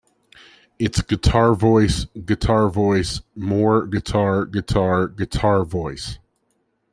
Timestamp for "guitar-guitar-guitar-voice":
3.85-6.17